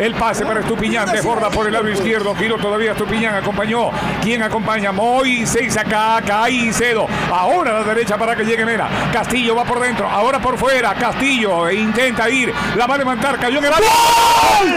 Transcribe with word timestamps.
El 0.00 0.14
pase 0.14 0.46
para 0.46 0.60
Estupiñán, 0.60 1.12
desborda 1.12 1.50
por 1.50 1.66
el 1.66 1.74
lado 1.74 1.86
izquierdo. 1.86 2.34
Giro 2.34 2.56
todavía 2.56 2.92
Estupiñán, 2.92 3.34
acompañó. 3.34 3.90
¿Quién 4.22 4.42
acompaña? 4.42 4.92
Moisés 4.92 5.76
acá, 5.76 6.22
Caicedo. 6.26 7.06
Ahora 7.30 7.72
a 7.72 7.74
la 7.80 7.82
derecha 7.84 8.16
para 8.16 8.34
que 8.34 8.44
llegue 8.44 8.64
Mera. 8.64 8.88
Castillo 9.12 9.54
va 9.54 9.64
por 9.64 9.78
dentro, 9.78 10.08
ahora 10.08 10.38
por 10.38 10.56
fuera. 10.56 10.94
Castillo 10.94 11.70
intenta 11.70 12.30
ir, 12.30 12.50
la 12.76 12.86
va 12.86 12.94
a 12.94 12.98
levantar, 12.98 13.38
cayó 13.38 13.58
en 13.58 13.64
el 13.66 13.72
área. 13.74 13.90
¡Gol! 13.90 14.70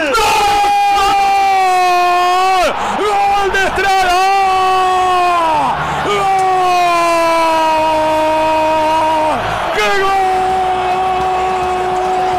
¡Gol! 2.60 2.74
¡Gol 2.98 3.50
de 3.50 3.66
Estrada! 3.66 4.20
¡Gol! 6.04 6.20
¡Qué 9.74 9.88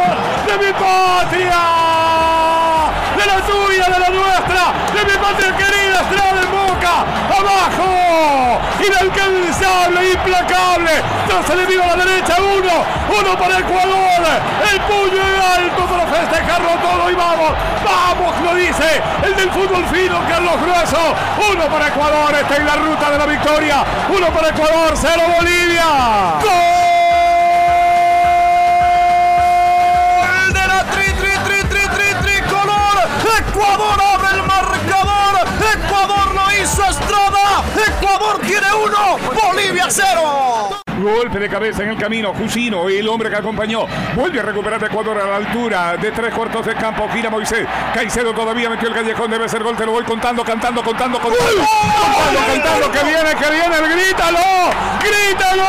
gol! 0.04 0.60
¡De 0.60 0.68
mi 0.68 0.72
patria! 0.74 1.75
¡De 3.46 3.54
la 3.54 3.66
tuya, 3.66 3.86
de 3.86 4.00
la 4.00 4.10
nuestra! 4.10 4.74
¡De 4.94 5.06
mi 5.06 5.18
patria 5.18 5.56
querida! 5.56 6.02
¡Estrada 6.02 6.42
en 6.42 6.52
boca! 6.52 7.06
¡Abajo! 7.30 8.62
Inalcanzable, 8.86 10.12
implacable. 10.12 10.92
Tras 11.28 11.50
el 11.50 11.60
enemigo 11.60 11.84
a 11.84 11.88
la 11.88 12.06
derecha, 12.06 12.36
uno. 12.40 12.86
Uno 13.20 13.38
para 13.38 13.60
Ecuador. 13.60 14.22
El 14.72 14.80
puño 14.82 15.22
en 15.22 15.64
alto 15.64 15.86
para 15.86 16.06
festejarlo 16.08 16.70
todo 16.82 17.12
y 17.12 17.16
vamos. 17.16 17.54
Vamos, 17.86 18.42
lo 18.42 18.56
dice 18.56 19.02
el 19.24 19.36
del 19.36 19.52
fútbol 19.52 19.86
fino, 19.88 20.20
Carlos 20.28 20.62
Grueso. 20.62 21.16
Uno 21.52 21.66
para 21.66 21.88
Ecuador. 21.88 22.34
Está 22.36 22.56
en 22.58 22.66
la 22.66 22.76
ruta 22.76 23.12
de 23.12 23.18
la 23.18 23.26
victoria. 23.26 23.84
Uno 24.10 24.28
para 24.28 24.50
Ecuador, 24.50 24.94
cero 24.96 25.24
Bolivia. 25.38 25.86
¡Gol! 26.42 26.65
Tiene 38.66 38.86
uno. 38.86 39.18
Bolivia 39.18 39.86
cero. 39.90 40.82
Golpe 40.98 41.40
de 41.40 41.50
cabeza 41.50 41.84
en 41.84 41.90
el 41.90 41.98
camino. 41.98 42.34
Jusino, 42.34 42.88
el 42.90 43.08
hombre 43.08 43.30
que 43.30 43.36
acompañó. 43.36 43.86
Vuelve 44.16 44.40
a 44.40 44.44
recuperar 44.44 44.80
de 44.80 44.88
Ecuador 44.88 45.18
a 45.18 45.26
la 45.26 45.36
altura 45.38 45.98
de 45.98 46.12
tres 46.12 46.34
cuartos 46.34 46.66
de 46.66 46.76
campo. 46.76 47.08
Gira 47.10 47.30
Moisés. 47.30 47.68
Caicedo 47.94 48.34
todavía 48.34 48.70
metió 48.70 48.88
el 48.88 48.94
callejón. 48.94 49.30
Debe 49.30 49.50
ser 49.50 49.64
gol. 49.64 49.76
Te 49.76 49.86
lo 49.86 49.92
voy 49.92 50.04
contando, 50.04 50.44
cantando, 50.44 50.84
contando, 50.84 51.20
contando. 51.20 51.46
Contando, 51.46 52.40
cantando. 52.48 52.92
Que 52.92 53.04
viene, 53.04 53.36
que 53.36 53.50
viene. 53.52 53.96
Grítalo. 53.96 54.40
Grítalo. 55.02 55.64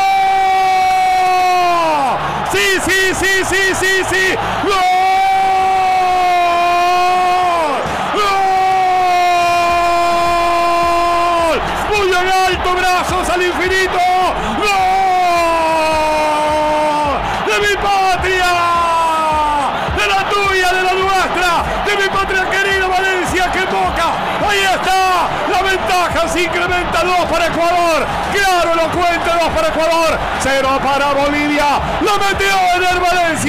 Sí, 2.53 2.81
sí, 2.85 3.15
sí, 3.15 3.45
sí, 3.45 3.75
sí, 3.75 4.05
sí. 4.09 4.37
¡Gol! 4.65 4.96
Puño 11.97 12.21
en 12.21 12.29
alto, 12.29 12.75
brazos 12.75 13.29
al 13.31 13.43
infinito. 13.43 13.99
¡Gol! 14.59 14.67
¡De 17.47 17.57
mi 17.67 17.75
patria! 17.77 18.53
¡De 19.97 20.07
la 20.07 20.29
tuya, 20.29 20.73
de 20.73 20.83
la 20.83 20.93
nuestra! 20.93 21.65
¡De 21.87 21.97
mi 21.97 22.09
patria 22.09 22.51
querida 22.51 22.87
Valencia! 22.87 23.51
¡Qué 23.51 23.65
boca! 23.65 24.13
¡Ahí 24.47 24.61
está! 24.75 25.29
La 25.51 25.63
ventaja 25.63 26.29
se 26.29 26.43
incrementa 26.43 27.03
dos 27.03 27.25
para 27.31 27.47
Ecuador. 27.47 28.07
Claro, 28.35 28.75
lo 28.75 28.91
cuenta 28.91 29.35
dos 29.41 29.49
para 29.55 29.69
Ecuador. 29.69 30.19
Cero 30.41 30.79
para 30.85 31.15
Bolivia. 31.15 31.81
Lo 32.03 32.19
metió 32.19 32.57
en 32.77 32.85
el 32.85 33.01
Valencia. 33.01 33.46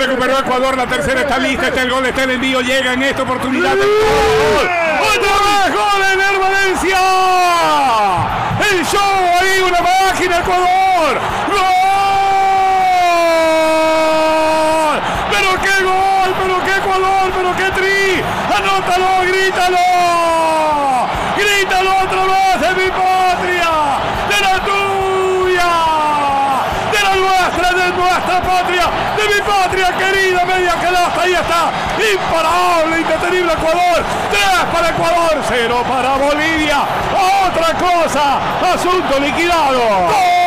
Recuperó 0.00 0.38
Ecuador, 0.38 0.76
la 0.76 0.86
tercera 0.86 1.20
está 1.20 1.38
lista, 1.38 1.68
está 1.68 1.82
el 1.82 1.90
gol, 1.90 2.06
está 2.06 2.22
el 2.24 2.30
envío, 2.30 2.60
llega 2.62 2.94
en 2.94 3.02
esta 3.02 3.22
oportunidad. 3.22 3.76
¡Gol! 3.76 3.86
¡Otra 5.14 5.32
vez 5.44 5.74
gol 5.74 6.02
en 6.12 6.20
el 6.20 6.38
Valencia! 6.38 6.98
El 8.70 8.86
show 8.86 9.00
ahí, 9.38 9.60
una 9.60 9.80
máquina 9.80 10.38
Ecuador. 10.38 11.20
¡Gol! 11.48 11.60
¡Pero 15.30 15.50
qué 15.60 15.82
gol! 15.84 16.34
¡Pero 16.40 16.54
qué 16.64 16.72
Ecuador! 16.76 17.32
¡Pero 17.36 17.50
qué 17.56 17.70
tri! 17.78 18.22
¡Anótalo! 18.56 19.10
¡Grítalo! 19.26 19.84
¡Grítalo 21.36 21.90
otra 22.04 22.22
vez 22.24 22.56
de 22.60 22.70
mi 22.82 22.88
patria! 22.90 23.72
¡De 24.30 24.38
la 24.40 24.54
tuya! 24.64 25.72
¡De 26.92 26.98
¡De 27.70 27.92
nuestra 27.92 28.42
patria! 28.42 28.84
¡De 29.16 29.34
mi 29.34 29.40
patria 29.42 29.92
querida! 29.96 30.44
¡Media 30.44 30.74
canasta! 30.74 31.22
¡Ahí 31.22 31.34
está! 31.34 31.70
¡Imparable! 32.12 33.00
¡Indetenible 33.00 33.52
Ecuador! 33.52 34.02
¡Tres 34.30 34.64
para 34.72 34.88
Ecuador! 34.88 35.42
¡Cero 35.48 35.84
para 35.88 36.16
Bolivia! 36.16 36.78
¡Otra 37.46 37.74
cosa! 37.74 38.40
¡Asunto 38.74 39.20
liquidado! 39.20 40.39